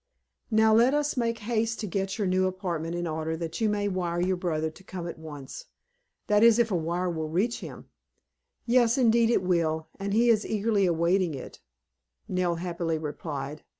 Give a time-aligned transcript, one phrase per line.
[0.49, 3.87] "Now, let us make haste to get your new apartment in order that you may
[3.87, 5.65] wire your brother to come at once;
[6.25, 7.85] that is, if a wire will reach him."
[8.65, 11.59] "Yes, indeed it will, and he is eagerly awaiting it,"
[12.27, 13.61] Nell happily replied.